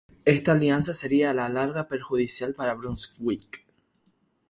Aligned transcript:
Esta 0.25 0.53
alianza 0.53 0.95
sería 0.95 1.29
a 1.29 1.33
la 1.35 1.47
larga 1.47 1.87
perjudicial 1.87 2.55
para 2.55 2.73
Brunswick. 2.73 3.63